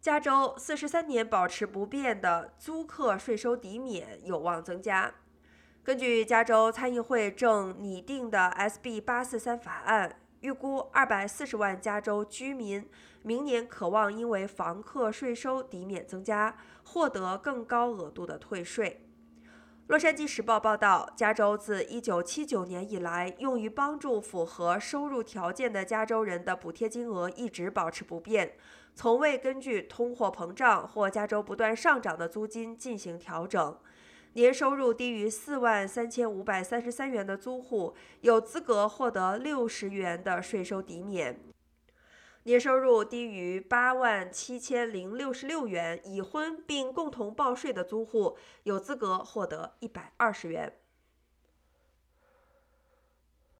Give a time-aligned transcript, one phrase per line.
[0.00, 5.12] 加州四十三年保持不变的租客税收抵免有望增加。
[5.84, 12.88] 根据加州参议会正拟定的 SB 八四三法案，预估二百四十万加州居民
[13.22, 19.06] 明年渴望因为房客税收抵免增加，获得更高额度的退税。
[19.90, 28.52] 洛杉矶时报报道，加州自1979年以来，用于帮助符合收入条件的加州人的补贴金额一直保持不变，
[28.94, 33.76] 从未根据通货膨胀或加州不断上涨的租金进行调整。
[34.34, 41.36] 年收入低于4万3533元的租户有资格获得60元的税收抵免。
[42.44, 50.80] 年收入低于八万七千零六十六元、已婚并共同报税的租户有资格获得一百二十元。